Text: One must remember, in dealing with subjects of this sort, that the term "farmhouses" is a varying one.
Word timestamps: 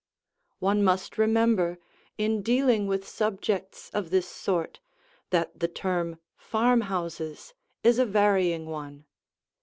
One 0.57 0.83
must 0.83 1.19
remember, 1.19 1.77
in 2.17 2.41
dealing 2.41 2.87
with 2.87 3.07
subjects 3.07 3.91
of 3.93 4.09
this 4.09 4.27
sort, 4.27 4.79
that 5.29 5.59
the 5.59 5.67
term 5.67 6.17
"farmhouses" 6.35 7.53
is 7.83 7.99
a 7.99 8.05
varying 8.07 8.65
one. 8.65 9.05